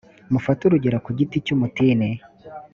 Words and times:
mufate 0.31 0.61
urugero 0.63 0.97
ku 1.05 1.09
giti 1.17 1.37
cy 1.45 1.53
umutini 1.55 2.09